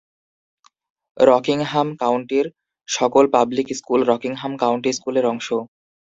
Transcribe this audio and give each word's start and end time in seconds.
Rockingham 1.17 1.87
কাউন্টির 2.01 2.45
সকল 2.89 3.23
public 3.33 3.67
school 3.79 3.99
Rockingham 4.11 4.53
County 4.61 4.89
স্কুলের 4.93 5.25
অংশ। 5.25 5.47